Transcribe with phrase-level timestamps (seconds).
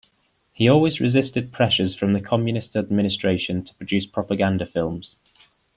[0.51, 5.17] He always resisted pressures from the communist administration to produce propaganda films.